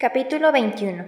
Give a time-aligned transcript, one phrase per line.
[0.00, 1.04] Capítulo 21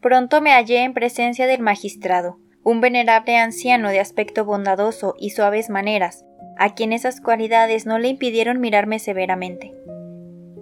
[0.00, 5.68] Pronto me hallé en presencia del magistrado, un venerable anciano de aspecto bondadoso y suaves
[5.68, 6.24] maneras,
[6.56, 9.74] a quien esas cualidades no le impidieron mirarme severamente.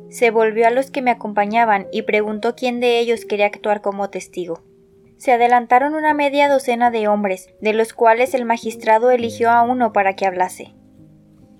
[0.09, 4.11] Se volvió a los que me acompañaban y preguntó quién de ellos quería actuar como
[4.11, 4.65] testigo.
[5.17, 9.92] Se adelantaron una media docena de hombres, de los cuales el magistrado eligió a uno
[9.92, 10.75] para que hablase.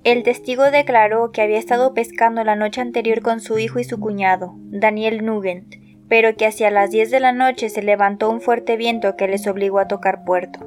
[0.03, 4.01] El testigo declaró que había estado pescando la noche anterior con su hijo y su
[4.01, 5.75] cuñado, Daniel Nugent,
[6.09, 9.47] pero que hacia las diez de la noche se levantó un fuerte viento que les
[9.47, 10.61] obligó a tocar puerto.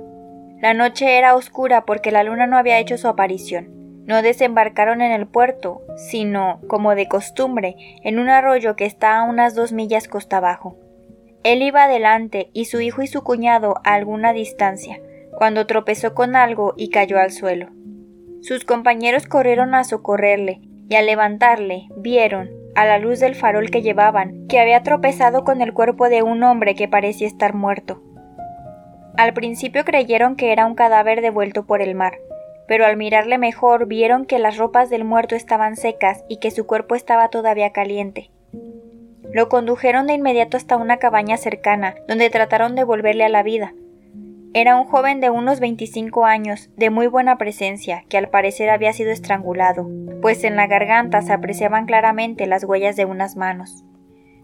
[0.62, 3.70] La noche era oscura porque la luna no había hecho su aparición.
[4.06, 9.24] No desembarcaron en el puerto, sino, como de costumbre, en un arroyo que está a
[9.24, 10.78] unas dos millas costa abajo.
[11.44, 15.02] Él iba adelante y su hijo y su cuñado a alguna distancia,
[15.36, 17.70] cuando tropezó con algo y cayó al suelo.
[18.44, 20.60] Sus compañeros corrieron a socorrerle,
[20.90, 25.62] y al levantarle, vieron, a la luz del farol que llevaban, que había tropezado con
[25.62, 28.02] el cuerpo de un hombre que parecía estar muerto.
[29.16, 32.18] Al principio creyeron que era un cadáver devuelto por el mar,
[32.68, 36.68] pero al mirarle mejor vieron que las ropas del muerto estaban secas y que su
[36.68, 38.30] cuerpo estaba todavía caliente.
[39.32, 43.74] Lo condujeron de inmediato hasta una cabaña cercana, donde trataron de volverle a la vida,
[44.56, 48.94] era un joven de unos 25 años, de muy buena presencia, que al parecer había
[48.94, 49.90] sido estrangulado,
[50.22, 53.84] pues en la garganta se apreciaban claramente las huellas de unas manos.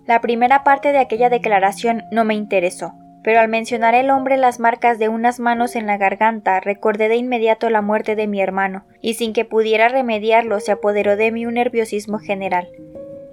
[0.07, 2.93] La primera parte de aquella declaración no me interesó,
[3.23, 7.17] pero al mencionar el hombre las marcas de unas manos en la garganta recordé de
[7.17, 11.45] inmediato la muerte de mi hermano, y sin que pudiera remediarlo se apoderó de mí
[11.45, 12.67] un nerviosismo general.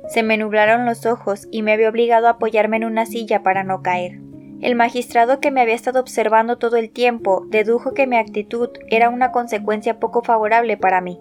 [0.09, 3.65] Se me nublaron los ojos y me había obligado a apoyarme en una silla para
[3.65, 4.21] no caer.
[4.61, 9.11] El magistrado que me había estado observando todo el tiempo dedujo que mi actitud era
[9.11, 11.21] una consecuencia poco favorable para mí.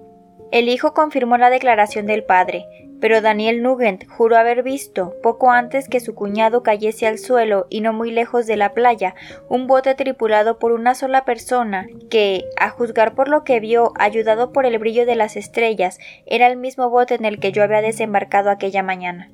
[0.51, 2.65] El hijo confirmó la declaración del padre,
[3.01, 7.81] pero Daniel Nugent juró haber visto, poco antes que su cuñado cayese al suelo y
[7.81, 9.15] no muy lejos de la playa,
[9.49, 14.53] un bote tripulado por una sola persona, que, a juzgar por lo que vio, ayudado
[14.53, 17.81] por el brillo de las estrellas, era el mismo bote en el que yo había
[17.81, 19.29] desembarcado aquella mañana.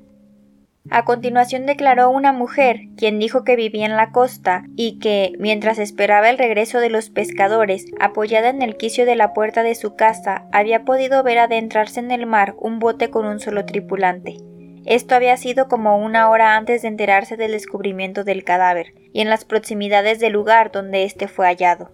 [0.90, 5.78] A continuación declaró una mujer, quien dijo que vivía en la costa y que, mientras
[5.78, 9.94] esperaba el regreso de los pescadores, apoyada en el quicio de la puerta de su
[9.94, 14.36] casa, había podido ver adentrarse en el mar un bote con un solo tripulante.
[14.84, 19.30] Esto había sido como una hora antes de enterarse del descubrimiento del cadáver, y en
[19.30, 21.92] las proximidades del lugar donde éste fue hallado.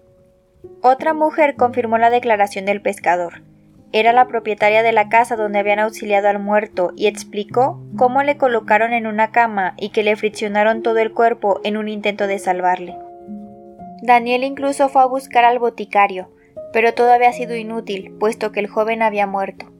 [0.81, 3.43] Otra mujer confirmó la declaración del pescador.
[3.91, 8.37] Era la propietaria de la casa donde habían auxiliado al muerto y explicó cómo le
[8.37, 12.37] colocaron en una cama y que le friccionaron todo el cuerpo en un intento de
[12.37, 12.95] salvarle.
[14.03, 16.29] Daniel incluso fue a buscar al boticario,
[16.71, 19.71] pero todo había sido inútil, puesto que el joven había muerto.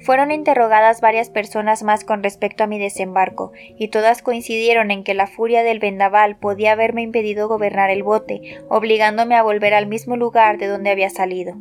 [0.00, 5.14] Fueron interrogadas varias personas más con respecto a mi desembarco, y todas coincidieron en que
[5.14, 10.16] la furia del vendaval podía haberme impedido gobernar el bote, obligándome a volver al mismo
[10.16, 11.56] lugar de donde había salido.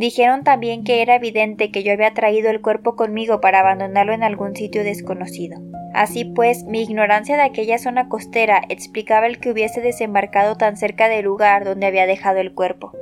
[0.00, 4.22] Dijeron también que era evidente que yo había traído el cuerpo conmigo para abandonarlo en
[4.22, 5.60] algún sitio desconocido.
[5.92, 11.10] Así pues, mi ignorancia de aquella zona costera explicaba el que hubiese desembarcado tan cerca
[11.10, 12.92] del lugar donde había dejado el cuerpo.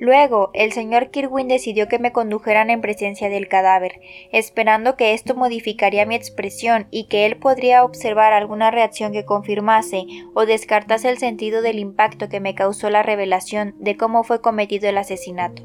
[0.00, 4.00] Luego, el señor Kirwin decidió que me condujeran en presencia del cadáver,
[4.30, 10.04] esperando que esto modificaría mi expresión y que él podría observar alguna reacción que confirmase
[10.34, 14.88] o descartase el sentido del impacto que me causó la revelación de cómo fue cometido
[14.88, 15.64] el asesinato.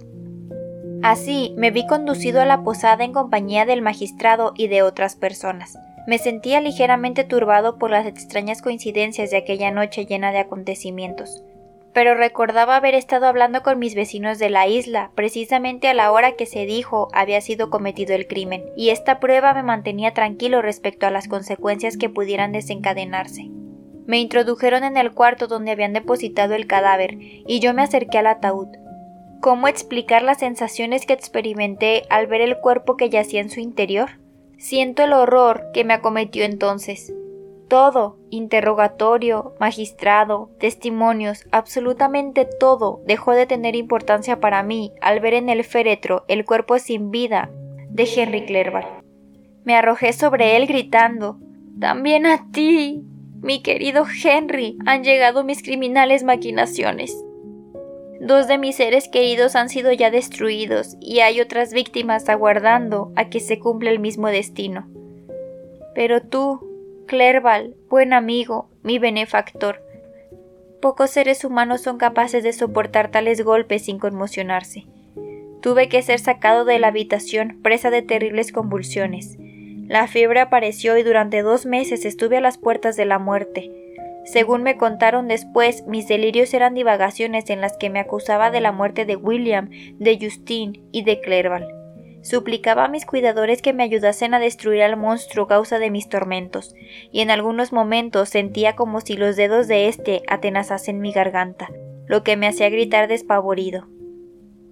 [1.04, 5.78] Así, me vi conducido a la posada en compañía del magistrado y de otras personas.
[6.08, 11.44] Me sentía ligeramente turbado por las extrañas coincidencias de aquella noche llena de acontecimientos
[11.94, 16.34] pero recordaba haber estado hablando con mis vecinos de la isla, precisamente a la hora
[16.34, 21.06] que se dijo había sido cometido el crimen, y esta prueba me mantenía tranquilo respecto
[21.06, 23.50] a las consecuencias que pudieran desencadenarse.
[24.06, 28.28] Me introdujeron en el cuarto donde habían depositado el cadáver, y yo me acerqué al
[28.28, 28.68] ataúd.
[29.40, 34.20] ¿Cómo explicar las sensaciones que experimenté al ver el cuerpo que yacía en su interior?
[34.58, 37.14] Siento el horror que me acometió entonces.
[37.68, 45.50] Todo, interrogatorio, magistrado, testimonios, absolutamente todo dejó de tener importancia para mí al ver en
[45.50, 47.50] el féretro el cuerpo sin vida
[47.90, 48.86] de Henry Clerval.
[49.64, 51.38] Me arrojé sobre él gritando
[51.80, 53.04] También a ti,
[53.42, 57.16] mi querido Henry, han llegado mis criminales maquinaciones.
[58.20, 63.30] Dos de mis seres queridos han sido ya destruidos y hay otras víctimas aguardando a
[63.30, 64.88] que se cumpla el mismo destino.
[65.94, 66.73] Pero tú,
[67.14, 69.84] Clerval, buen amigo, mi benefactor.
[70.82, 74.88] Pocos seres humanos son capaces de soportar tales golpes sin conmocionarse.
[75.62, 79.38] Tuve que ser sacado de la habitación, presa de terribles convulsiones.
[79.88, 83.70] La fiebre apareció y durante dos meses estuve a las puertas de la muerte.
[84.26, 88.72] Según me contaron después, mis delirios eran divagaciones en las que me acusaba de la
[88.72, 89.70] muerte de William,
[90.00, 91.83] de Justine y de Clerval.
[92.24, 96.74] Suplicaba a mis cuidadores que me ayudasen a destruir al monstruo causa de mis tormentos,
[97.12, 101.70] y en algunos momentos sentía como si los dedos de éste atenazasen mi garganta,
[102.08, 103.88] lo que me hacía gritar despavorido.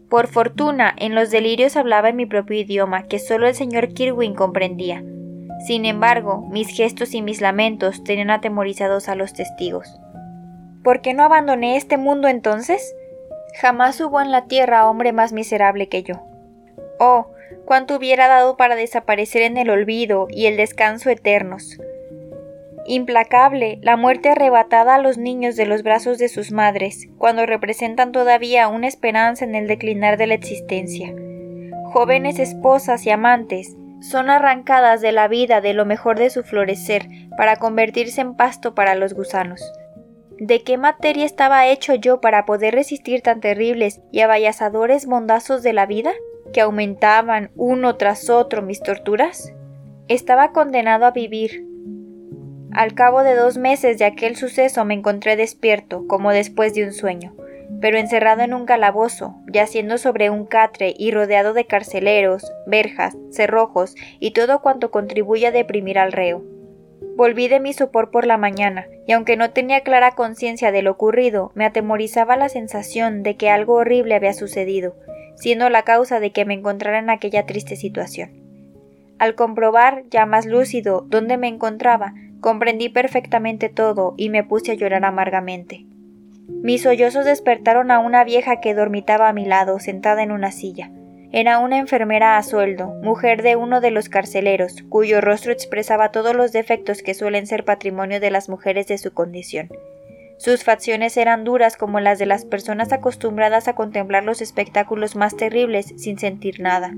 [0.10, 4.34] Por fortuna, en los delirios hablaba en mi propio idioma, que solo el señor Kirwin
[4.34, 5.04] comprendía.
[5.68, 10.00] Sin embargo, mis gestos y mis lamentos tenían atemorizados a los testigos.
[10.84, 12.96] ¿Por qué no abandoné este mundo entonces?
[13.60, 16.24] Jamás hubo en la tierra hombre más miserable que yo.
[17.00, 17.28] Oh,
[17.66, 21.78] cuánto hubiera dado para desaparecer en el olvido y el descanso eternos.
[22.88, 28.12] Implacable, la muerte arrebatada a los niños de los brazos de sus madres, cuando representan
[28.12, 31.14] todavía una esperanza en el declinar de la existencia.
[31.94, 37.08] Jóvenes esposas y amantes son arrancadas de la vida de lo mejor de su florecer
[37.38, 39.62] para convertirse en pasto para los gusanos.
[40.40, 45.74] ¿De qué materia estaba hecho yo para poder resistir tan terribles y abayazadores mondazos de
[45.74, 46.14] la vida?
[46.52, 49.54] Que aumentaban uno tras otro mis torturas?
[50.08, 51.66] Estaba condenado a vivir.
[52.74, 56.94] Al cabo de dos meses de aquel suceso me encontré despierto, como después de un
[56.94, 57.34] sueño,
[57.82, 63.96] pero encerrado en un calabozo, yaciendo sobre un catre y rodeado de carceleros, verjas, cerrojos
[64.20, 66.44] y todo cuanto contribuye a deprimir al reo.
[67.16, 70.92] Volví de mi sopor por la mañana, y aunque no tenía clara conciencia de lo
[70.92, 74.96] ocurrido, me atemorizaba la sensación de que algo horrible había sucedido,
[75.36, 78.32] siendo la causa de que me encontrara en aquella triste situación.
[79.20, 84.76] Al comprobar, ya más lúcido, dónde me encontraba, comprendí perfectamente todo y me puse a
[84.76, 85.86] llorar amargamente.
[86.48, 90.92] Mis sollozos despertaron a una vieja que dormitaba a mi lado, sentada en una silla.
[91.32, 96.36] Era una enfermera a sueldo, mujer de uno de los carceleros, cuyo rostro expresaba todos
[96.36, 99.70] los defectos que suelen ser patrimonio de las mujeres de su condición.
[100.42, 105.38] Sus facciones eran duras como las de las personas acostumbradas a contemplar los espectáculos más
[105.38, 106.96] terribles sin sentir nada.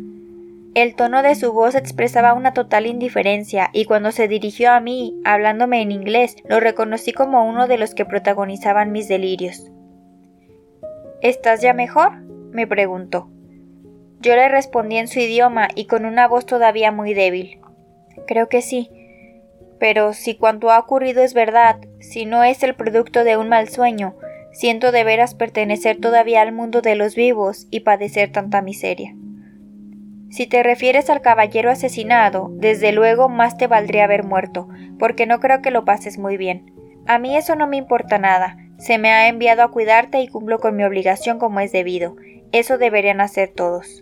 [0.76, 5.20] El tono de su voz expresaba una total indiferencia, y cuando se dirigió a mí,
[5.26, 9.70] hablándome en inglés, lo reconocí como uno de los que protagonizaban mis delirios.
[11.22, 12.22] ¿Estás ya mejor?
[12.54, 13.30] me preguntó.
[14.22, 17.60] Yo le respondí en su idioma y con una voz todavía muy débil.
[18.26, 19.03] Creo que sí.
[19.84, 23.68] Pero si cuanto ha ocurrido es verdad, si no es el producto de un mal
[23.68, 24.16] sueño,
[24.54, 29.14] siento de veras pertenecer todavía al mundo de los vivos y padecer tanta miseria.
[30.30, 35.42] Si te refieres al caballero asesinado, desde luego más te valdría haber muerto, porque no
[35.42, 36.72] creo que lo pases muy bien.
[37.06, 40.60] A mí eso no me importa nada, se me ha enviado a cuidarte y cumplo
[40.60, 42.16] con mi obligación como es debido,
[42.54, 44.02] eso deberían hacer todos.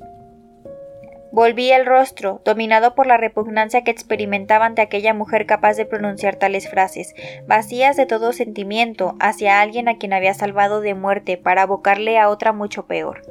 [1.32, 6.36] Volví el rostro, dominado por la repugnancia que experimentaba ante aquella mujer capaz de pronunciar
[6.36, 7.14] tales frases,
[7.48, 12.28] vacías de todo sentimiento hacia alguien a quien había salvado de muerte para abocarle a
[12.28, 13.22] otra mucho peor.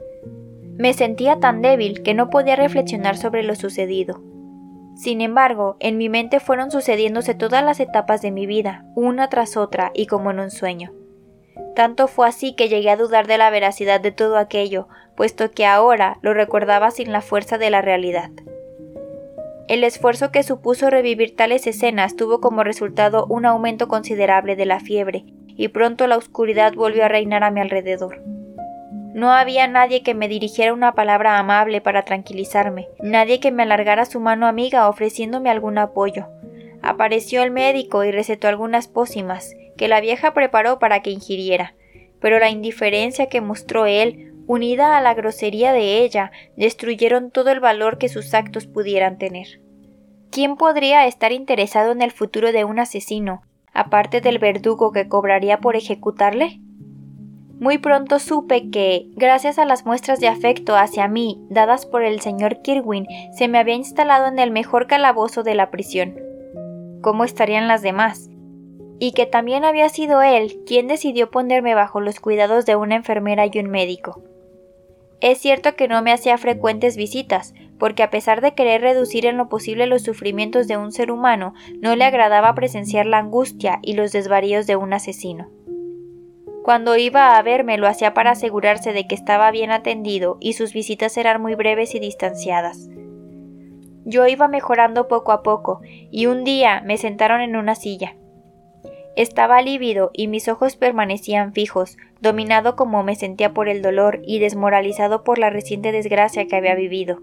[0.79, 4.23] Me sentía tan débil que no podía reflexionar sobre lo sucedido.
[4.95, 9.59] Sin embargo, en mi mente fueron sucediéndose todas las etapas de mi vida, una tras
[9.59, 10.93] otra y como en un sueño.
[11.75, 15.67] Tanto fue así que llegué a dudar de la veracidad de todo aquello, puesto que
[15.67, 18.31] ahora lo recordaba sin la fuerza de la realidad.
[19.69, 24.81] El esfuerzo que supuso revivir tales escenas tuvo como resultado un aumento considerable de la
[24.81, 28.21] fiebre, y pronto la oscuridad volvió a reinar a mi alrededor.
[29.15, 34.07] No había nadie que me dirigiera una palabra amable para tranquilizarme, nadie que me alargara
[34.07, 36.29] su mano amiga ofreciéndome algún apoyo.
[36.83, 41.75] Apareció el médico y recetó algunas pócimas, que la vieja preparó para que ingiriera,
[42.21, 47.61] pero la indiferencia que mostró él, unida a la grosería de ella, destruyeron todo el
[47.61, 49.63] valor que sus actos pudieran tener.
[50.31, 53.41] ¿Quién podría estar interesado en el futuro de un asesino,
[53.73, 56.61] aparte del verdugo que cobraría por ejecutarle?
[57.59, 62.21] Muy pronto supe que, gracias a las muestras de afecto hacia mí dadas por el
[62.21, 66.17] señor Kirwin, se me había instalado en el mejor calabozo de la prisión.
[67.01, 68.29] ¿Cómo estarían las demás?
[69.01, 73.47] Y que también había sido él quien decidió ponerme bajo los cuidados de una enfermera
[73.47, 74.23] y un médico.
[75.21, 79.37] Es cierto que no me hacía frecuentes visitas, porque a pesar de querer reducir en
[79.37, 83.95] lo posible los sufrimientos de un ser humano, no le agradaba presenciar la angustia y
[83.95, 85.51] los desvaríos de un asesino.
[86.63, 90.73] Cuando iba a verme lo hacía para asegurarse de que estaba bien atendido y sus
[90.73, 92.89] visitas eran muy breves y distanciadas.
[94.05, 95.81] Yo iba mejorando poco a poco,
[96.11, 98.17] y un día me sentaron en una silla.
[99.17, 104.39] Estaba lívido y mis ojos permanecían fijos, dominado como me sentía por el dolor y
[104.39, 107.21] desmoralizado por la reciente desgracia que había vivido.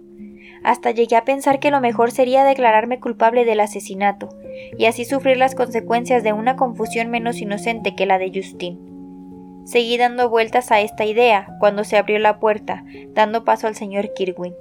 [0.64, 4.30] Hasta llegué a pensar que lo mejor sería declararme culpable del asesinato,
[4.78, 9.64] y así sufrir las consecuencias de una confusión menos inocente que la de Justin.
[9.66, 14.14] Seguí dando vueltas a esta idea cuando se abrió la puerta, dando paso al señor
[14.14, 14.56] Kirwin.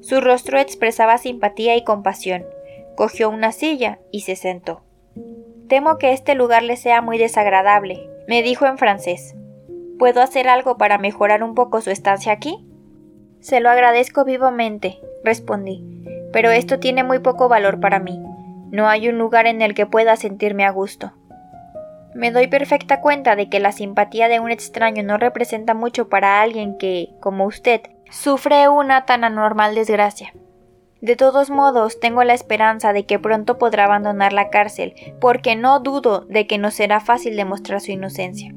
[0.00, 2.44] Su rostro expresaba simpatía y compasión.
[2.94, 4.82] Cogió una silla y se sentó.
[5.68, 9.34] Temo que este lugar le sea muy desagradable, me dijo en francés.
[9.98, 12.64] ¿Puedo hacer algo para mejorar un poco su estancia aquí?
[13.40, 15.84] Se lo agradezco vivamente, respondí,
[16.32, 18.22] pero esto tiene muy poco valor para mí.
[18.70, 21.12] No hay un lugar en el que pueda sentirme a gusto.
[22.14, 26.40] Me doy perfecta cuenta de que la simpatía de un extraño no representa mucho para
[26.42, 27.80] alguien que, como usted,
[28.10, 30.32] sufre una tan anormal desgracia.
[31.00, 35.80] De todos modos, tengo la esperanza de que pronto podrá abandonar la cárcel, porque no
[35.80, 38.54] dudo de que no será fácil demostrar su inocencia.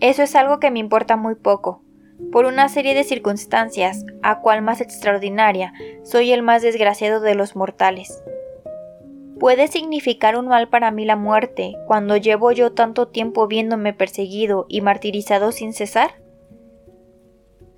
[0.00, 1.82] Eso es algo que me importa muy poco.
[2.30, 5.72] Por una serie de circunstancias, a cual más extraordinaria,
[6.02, 8.22] soy el más desgraciado de los mortales.
[9.38, 14.66] ¿Puede significar un mal para mí la muerte cuando llevo yo tanto tiempo viéndome perseguido
[14.68, 16.22] y martirizado sin cesar?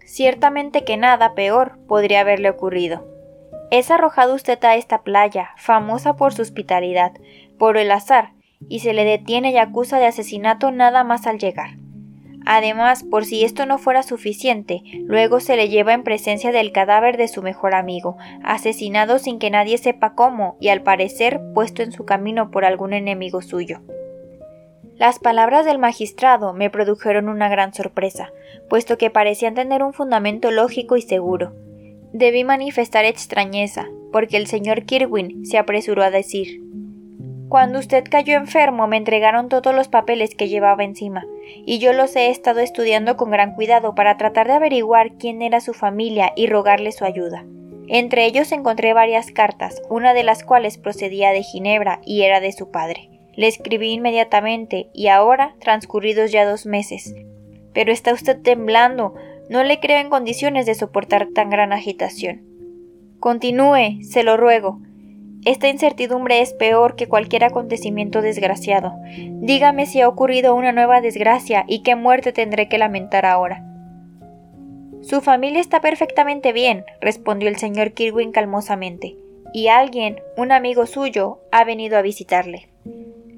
[0.05, 3.18] Ciertamente que nada peor podría haberle ocurrido.
[3.71, 7.13] Es arrojado usted a esta playa, famosa por su hospitalidad,
[7.59, 8.33] por el azar,
[8.69, 11.77] y se le detiene y acusa de asesinato nada más al llegar.
[12.47, 17.19] Además, por si esto no fuera suficiente, luego se le lleva en presencia del cadáver
[17.19, 21.93] de su mejor amigo, asesinado sin que nadie sepa cómo y al parecer puesto en
[21.93, 23.83] su camino por algún enemigo suyo.
[24.97, 28.33] Las palabras del magistrado me produjeron una gran sorpresa,
[28.71, 31.53] puesto que parecían tener un fundamento lógico y seguro.
[32.13, 36.69] Debí manifestar extrañeza, porque el señor Kirwin se apresuró a decir
[37.49, 41.25] cuando usted cayó enfermo me entregaron todos los papeles que llevaba encima,
[41.65, 45.61] y yo los he estado estudiando con gran cuidado para tratar de averiguar quién era
[45.61, 47.47] su familia y rogarle su ayuda.
[47.87, 52.53] Entre ellos encontré varias cartas, una de las cuales procedía de Ginebra y era de
[52.53, 53.09] su padre.
[53.35, 57.15] Le escribí inmediatamente y ahora, transcurridos ya dos meses.
[57.73, 59.15] Pero está usted temblando.
[59.49, 62.43] No le creo en condiciones de soportar tan gran agitación.
[63.21, 64.81] Continúe, se lo ruego.
[65.45, 68.95] Esta incertidumbre es peor que cualquier acontecimiento desgraciado.
[69.17, 73.65] Dígame si ha ocurrido una nueva desgracia y qué muerte tendré que lamentar ahora.
[75.01, 79.17] Su familia está perfectamente bien, respondió el señor Kirwin calmosamente,
[79.55, 82.69] y alguien, un amigo suyo, ha venido a visitarle.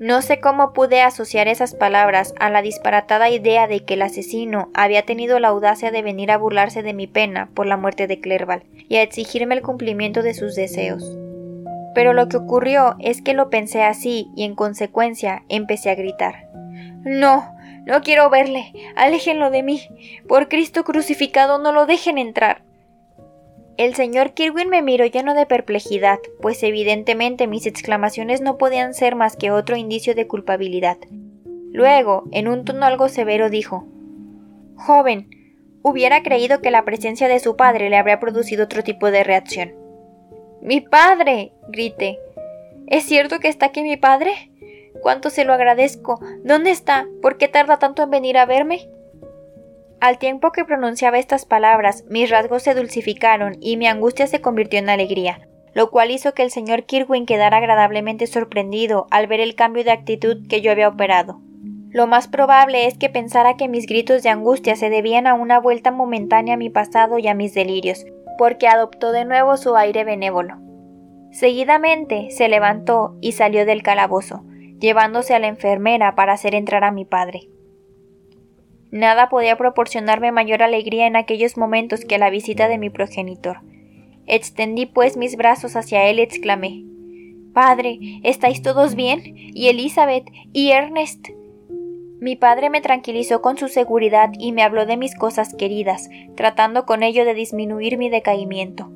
[0.01, 4.71] No sé cómo pude asociar esas palabras a la disparatada idea de que el asesino
[4.73, 8.19] había tenido la audacia de venir a burlarse de mi pena por la muerte de
[8.19, 11.19] Clerval y a exigirme el cumplimiento de sus deseos.
[11.95, 16.49] Pero lo que ocurrió es que lo pensé así y en consecuencia empecé a gritar.
[17.05, 17.55] No,
[17.85, 18.73] no quiero verle.
[18.97, 19.83] Aléjenlo de mí.
[20.27, 22.63] Por Cristo crucificado, no lo dejen entrar.
[23.81, 29.17] El señor Kirwin me miró lleno de perplejidad, pues evidentemente mis exclamaciones no podían ser
[29.17, 30.99] más que otro indicio de culpabilidad.
[31.73, 33.87] Luego, en un tono algo severo, dijo
[34.77, 35.31] Joven,
[35.81, 39.73] hubiera creído que la presencia de su padre le habría producido otro tipo de reacción.
[40.61, 41.55] Mi padre.
[41.69, 42.19] grité.
[42.87, 44.53] ¿Es cierto que está aquí mi padre?
[45.01, 46.21] Cuánto se lo agradezco.
[46.45, 47.07] ¿Dónde está?
[47.23, 48.91] ¿Por qué tarda tanto en venir a verme?
[50.01, 54.79] Al tiempo que pronunciaba estas palabras, mis rasgos se dulcificaron y mi angustia se convirtió
[54.79, 59.55] en alegría, lo cual hizo que el señor Kirwin quedara agradablemente sorprendido al ver el
[59.55, 61.43] cambio de actitud que yo había operado.
[61.91, 65.61] Lo más probable es que pensara que mis gritos de angustia se debían a una
[65.61, 68.07] vuelta momentánea a mi pasado y a mis delirios,
[68.39, 70.57] porque adoptó de nuevo su aire benévolo.
[71.31, 74.45] Seguidamente se levantó y salió del calabozo,
[74.79, 77.51] llevándose a la enfermera para hacer entrar a mi padre.
[78.91, 83.61] Nada podía proporcionarme mayor alegría en aquellos momentos que la visita de mi progenitor.
[84.27, 86.85] Extendí pues mis brazos hacia él y exclamé
[87.53, 89.23] Padre, ¿estáis todos bien?
[89.25, 90.31] ¿Y Elizabeth?
[90.53, 91.29] ¿Y Ernest?
[92.21, 96.85] Mi padre me tranquilizó con su seguridad y me habló de mis cosas queridas, tratando
[96.85, 98.91] con ello de disminuir mi decaimiento.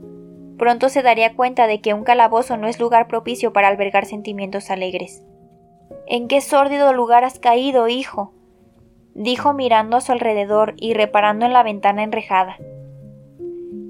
[0.59, 4.71] Pronto se daría cuenta de que un calabozo no es lugar propicio para albergar sentimientos
[4.71, 5.25] alegres.
[6.07, 8.33] ¿En qué sórdido lugar has caído, hijo?
[9.15, 12.57] Dijo mirando a su alrededor y reparando en la ventana enrejada.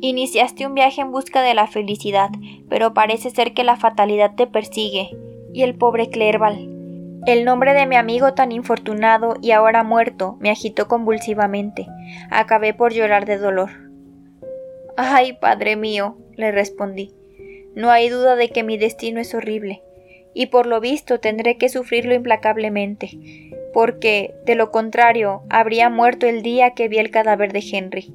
[0.01, 2.31] Iniciaste un viaje en busca de la felicidad,
[2.69, 5.17] pero parece ser que la fatalidad te persigue.
[5.55, 6.69] Y el pobre Clerval.
[7.27, 11.87] El nombre de mi amigo tan infortunado y ahora muerto me agitó convulsivamente.
[12.31, 13.71] Acabé por llorar de dolor.
[14.97, 17.15] Ay, padre mío, le respondí.
[17.75, 19.83] No hay duda de que mi destino es horrible,
[20.35, 23.19] y por lo visto tendré que sufrirlo implacablemente
[23.75, 28.15] porque, de lo contrario, habría muerto el día que vi el cadáver de Henry.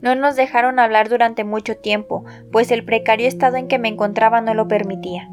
[0.00, 4.40] No nos dejaron hablar durante mucho tiempo, pues el precario estado en que me encontraba
[4.40, 5.28] no lo permitía.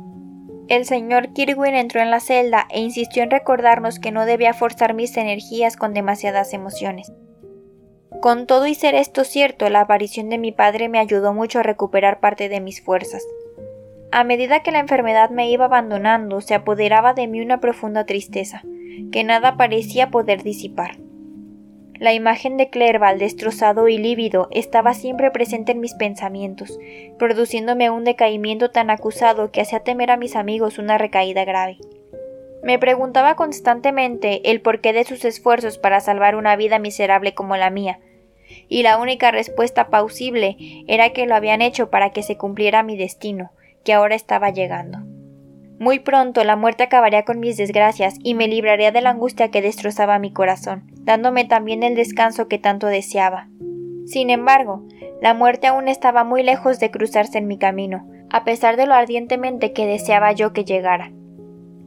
[0.67, 4.95] El señor Kirwin entró en la celda e insistió en recordarnos que no debía forzar
[4.95, 7.11] mis energías con demasiadas emociones.
[8.19, 11.63] Con todo y ser esto cierto, la aparición de mi padre me ayudó mucho a
[11.63, 13.23] recuperar parte de mis fuerzas.
[14.15, 18.62] A medida que la enfermedad me iba abandonando, se apoderaba de mí una profunda tristeza
[19.12, 20.98] que nada parecía poder disipar.
[21.96, 26.78] La imagen de Clerval destrozado y lívido estaba siempre presente en mis pensamientos,
[27.17, 31.80] produciéndome un decaimiento tan acusado que hacía temer a mis amigos una recaída grave.
[32.62, 37.71] Me preguntaba constantemente el porqué de sus esfuerzos para salvar una vida miserable como la
[37.71, 37.99] mía,
[38.69, 40.56] y la única respuesta plausible
[40.88, 43.49] era que lo habían hecho para que se cumpliera mi destino,
[43.84, 45.00] que ahora estaba llegando.
[45.80, 49.62] Muy pronto la muerte acabaría con mis desgracias y me libraría de la angustia que
[49.62, 53.50] destrozaba mi corazón, dándome también el descanso que tanto deseaba.
[54.06, 54.86] Sin embargo,
[55.22, 58.93] la muerte aún estaba muy lejos de cruzarse en mi camino, a pesar de lo
[58.93, 61.12] ardientemente que deseaba yo que llegara.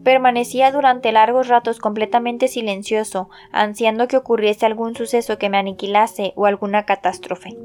[0.04, 6.46] Permanecía durante largos ratos completamente silencioso, ansiando que ocurriese algún suceso que me aniquilase o
[6.46, 7.56] alguna catástrofe.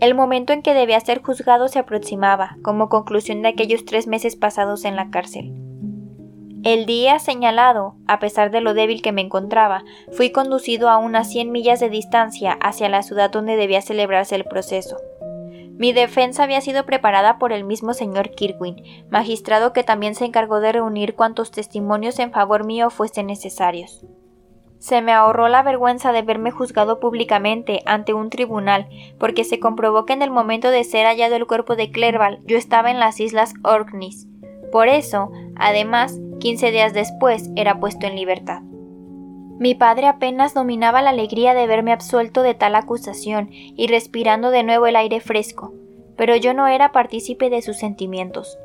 [0.00, 4.36] El momento en que debía ser juzgado se aproximaba, como conclusión de aquellos tres meses
[4.36, 5.54] pasados en la cárcel.
[6.64, 11.30] El día señalado, a pesar de lo débil que me encontraba, fui conducido a unas
[11.30, 14.96] cien millas de distancia hacia la ciudad donde debía celebrarse el proceso.
[15.78, 20.60] Mi defensa había sido preparada por el mismo señor Kirwin, magistrado que también se encargó
[20.60, 24.04] de reunir cuantos testimonios en favor mío fuesen necesarios.
[24.78, 30.04] Se me ahorró la vergüenza de verme juzgado públicamente ante un tribunal, porque se comprobó
[30.04, 33.18] que en el momento de ser hallado el cuerpo de Clerval yo estaba en las
[33.20, 34.26] islas Orkneys.
[34.70, 38.62] Por eso, además, quince días después era puesto en libertad.
[39.58, 44.62] Mi padre apenas dominaba la alegría de verme absuelto de tal acusación y respirando de
[44.62, 45.72] nuevo el aire fresco,
[46.14, 48.58] pero yo no era partícipe de sus sentimientos.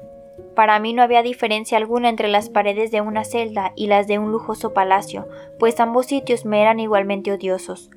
[0.55, 4.19] Para mí no había diferencia alguna entre las paredes de una celda y las de
[4.19, 5.27] un lujoso palacio,
[5.59, 7.89] pues ambos sitios me eran igualmente odiosos.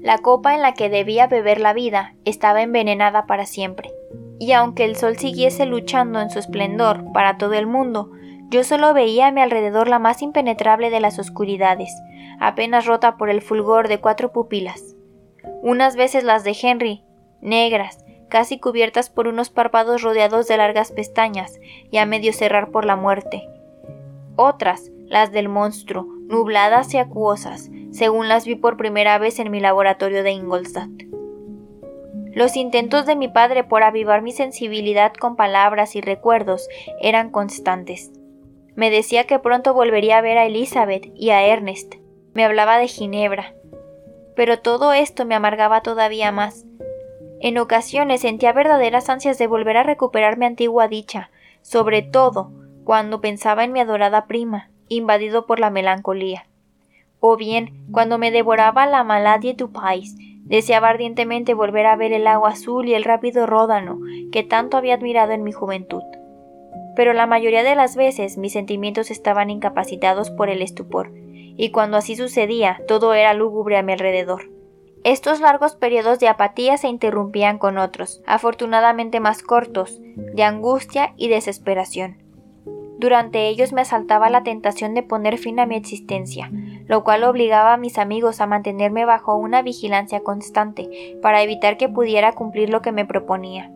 [0.00, 3.92] La copa en la que debía beber la vida estaba envenenada para siempre,
[4.38, 8.10] y aunque el sol siguiese luchando en su esplendor para todo el mundo,
[8.50, 11.92] yo solo veía a mi alrededor la más impenetrable de las oscuridades,
[12.40, 14.96] apenas rota por el fulgor de cuatro pupilas.
[15.62, 17.02] Unas veces las de Henry,
[17.42, 21.58] negras, casi cubiertas por unos párpados rodeados de largas pestañas
[21.90, 23.48] y a medio cerrar por la muerte.
[24.36, 29.60] Otras, las del monstruo, nubladas y acuosas, según las vi por primera vez en mi
[29.60, 30.90] laboratorio de Ingolstadt.
[32.32, 36.68] Los intentos de mi padre por avivar mi sensibilidad con palabras y recuerdos
[37.00, 38.12] eran constantes.
[38.76, 41.96] Me decía que pronto volvería a ver a Elizabeth y a Ernest.
[42.34, 43.54] Me hablaba de Ginebra.
[44.36, 46.64] Pero todo esto me amargaba todavía más,
[47.40, 51.30] en ocasiones sentía verdaderas ansias de volver a recuperar mi antigua dicha,
[51.62, 52.50] sobre todo
[52.84, 56.46] cuando pensaba en mi adorada prima, invadido por la melancolía.
[57.20, 60.14] O bien, cuando me devoraba la maladie du pais,
[60.48, 64.00] Deseaba ardientemente volver a ver el agua azul y el rápido ródano
[64.32, 66.02] que tanto había admirado en mi juventud.
[66.96, 71.98] Pero la mayoría de las veces mis sentimientos estaban incapacitados por el estupor, y cuando
[71.98, 74.48] así sucedía todo era lúgubre a mi alrededor.
[75.04, 81.28] Estos largos periodos de apatía se interrumpían con otros, afortunadamente más cortos, de angustia y
[81.28, 82.18] desesperación.
[82.98, 86.50] Durante ellos me asaltaba la tentación de poner fin a mi existencia,
[86.86, 91.88] lo cual obligaba a mis amigos a mantenerme bajo una vigilancia constante para evitar que
[91.88, 93.70] pudiera cumplir lo que me proponía.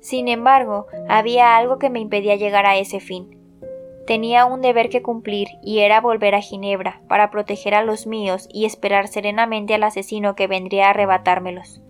[0.00, 3.39] Sin embargo, había algo que me impedía llegar a ese fin.
[4.06, 8.48] Tenía un deber que cumplir y era volver a Ginebra para proteger a los míos
[8.52, 11.82] y esperar serenamente al asesino que vendría a arrebatármelos.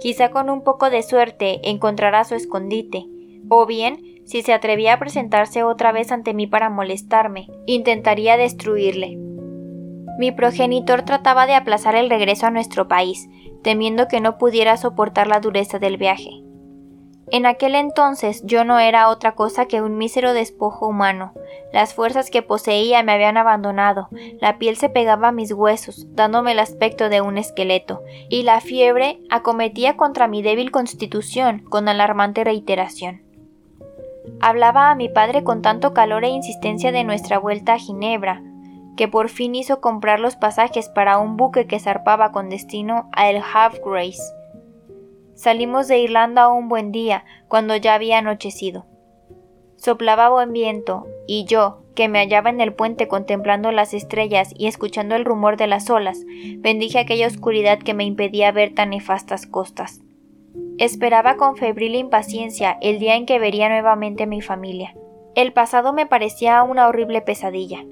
[0.00, 3.06] Quizá con un poco de suerte encontrará su escondite,
[3.48, 9.18] o bien si se atrevía a presentarse otra vez ante mí para molestarme, intentaría destruirle.
[10.18, 13.28] Mi progenitor trataba de aplazar el regreso a nuestro país,
[13.62, 16.43] temiendo que no pudiera soportar la dureza del viaje.
[17.30, 21.32] En aquel entonces yo no era otra cosa que un mísero despojo humano.
[21.72, 24.08] Las fuerzas que poseía me habían abandonado,
[24.40, 28.60] la piel se pegaba a mis huesos, dándome el aspecto de un esqueleto, y la
[28.60, 33.22] fiebre acometía contra mi débil constitución con alarmante reiteración.
[34.40, 38.42] Hablaba a mi padre con tanto calor e insistencia de nuestra vuelta a Ginebra,
[38.96, 43.28] que por fin hizo comprar los pasajes para un buque que zarpaba con destino a
[43.28, 44.22] El Havre Grace.
[45.34, 48.86] Salimos de Irlanda un buen día, cuando ya había anochecido.
[49.76, 54.66] Soplaba buen viento, y yo, que me hallaba en el puente contemplando las estrellas y
[54.66, 56.24] escuchando el rumor de las olas,
[56.58, 60.00] bendije aquella oscuridad que me impedía ver tan nefastas costas.
[60.78, 64.94] Esperaba con febril impaciencia el día en que vería nuevamente a mi familia.
[65.34, 67.84] El pasado me parecía una horrible pesadilla.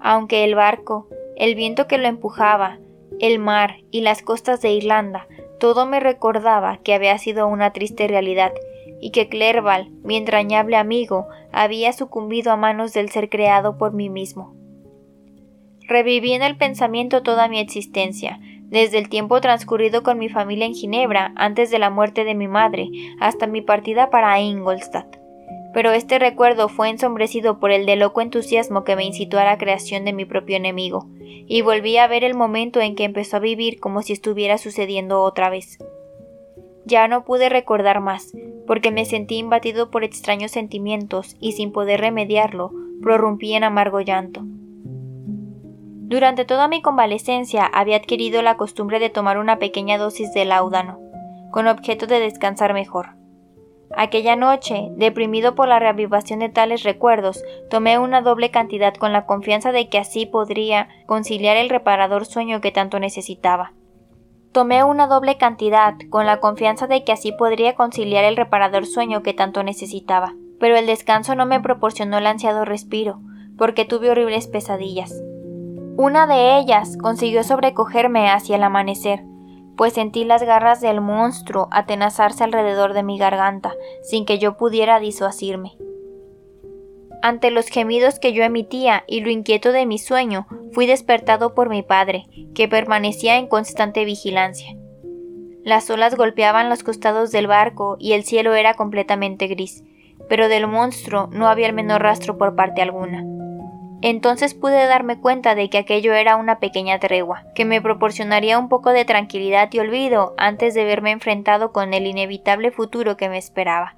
[0.00, 2.78] Aunque el barco, el viento que lo empujaba,
[3.20, 5.26] el mar y las costas de Irlanda,
[5.58, 8.52] todo me recordaba que había sido una triste realidad
[9.00, 14.08] y que Clerval, mi entrañable amigo, había sucumbido a manos del ser creado por mí
[14.08, 14.54] mismo.
[15.88, 20.74] Reviví en el pensamiento toda mi existencia, desde el tiempo transcurrido con mi familia en
[20.74, 22.88] Ginebra antes de la muerte de mi madre
[23.20, 25.25] hasta mi partida para Ingolstadt.
[25.76, 29.58] Pero este recuerdo fue ensombrecido por el de loco entusiasmo que me incitó a la
[29.58, 33.40] creación de mi propio enemigo, y volví a ver el momento en que empezó a
[33.40, 35.76] vivir como si estuviera sucediendo otra vez.
[36.86, 38.32] Ya no pude recordar más,
[38.66, 44.40] porque me sentí imbatido por extraños sentimientos y sin poder remediarlo, prorrumpí en amargo llanto.
[44.44, 50.98] Durante toda mi convalecencia había adquirido la costumbre de tomar una pequeña dosis de láudano,
[51.50, 53.15] con objeto de descansar mejor.
[53.94, 59.26] Aquella noche, deprimido por la reavivación de tales recuerdos, tomé una doble cantidad con la
[59.26, 63.72] confianza de que así podría conciliar el reparador sueño que tanto necesitaba.
[64.52, 69.22] Tomé una doble cantidad con la confianza de que así podría conciliar el reparador sueño
[69.22, 73.20] que tanto necesitaba, pero el descanso no me proporcionó el ansiado respiro,
[73.58, 75.14] porque tuve horribles pesadillas.
[75.96, 79.24] Una de ellas consiguió sobrecogerme hacia el amanecer,
[79.76, 85.00] pues sentí las garras del monstruo atenazarse alrededor de mi garganta, sin que yo pudiera
[85.00, 85.76] disuadirme.
[87.22, 91.68] Ante los gemidos que yo emitía y lo inquieto de mi sueño, fui despertado por
[91.68, 94.76] mi padre, que permanecía en constante vigilancia.
[95.64, 99.82] Las olas golpeaban los costados del barco y el cielo era completamente gris,
[100.28, 103.24] pero del monstruo no había el menor rastro por parte alguna.
[104.02, 108.68] Entonces pude darme cuenta de que aquello era una pequeña tregua, que me proporcionaría un
[108.68, 113.38] poco de tranquilidad y olvido antes de verme enfrentado con el inevitable futuro que me
[113.38, 113.96] esperaba.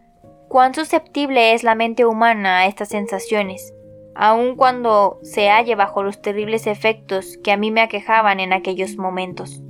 [0.48, 3.74] Cuán susceptible es la mente humana a estas sensaciones,
[4.14, 8.96] aun cuando se halle bajo los terribles efectos que a mí me aquejaban en aquellos
[8.96, 9.62] momentos.